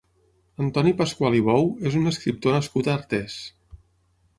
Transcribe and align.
Antoni 0.67 0.93
Pascual 1.01 1.37
i 1.41 1.43
Bou 1.49 1.71
és 1.91 2.01
un 2.03 2.15
escriptor 2.15 2.59
nascut 2.59 2.91
a 2.91 2.97
Artés. 3.01 3.39